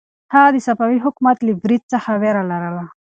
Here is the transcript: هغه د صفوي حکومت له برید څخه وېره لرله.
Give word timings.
هغه 0.33 0.49
د 0.55 0.57
صفوي 0.67 0.99
حکومت 1.05 1.37
له 1.45 1.53
برید 1.61 1.83
څخه 1.93 2.11
وېره 2.21 2.43
لرله. 2.51 2.85